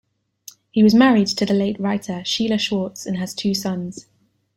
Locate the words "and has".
3.05-3.35